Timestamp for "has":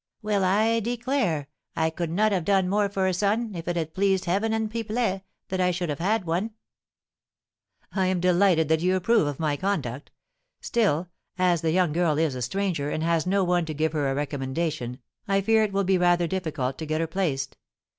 13.03-13.27